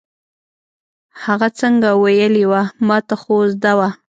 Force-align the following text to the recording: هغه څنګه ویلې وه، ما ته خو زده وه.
هغه 1.23 1.47
څنګه 1.59 1.89
ویلې 2.03 2.43
وه، 2.51 2.61
ما 2.87 2.97
ته 3.07 3.15
خو 3.21 3.35
زده 3.53 3.71
وه. 3.79 3.89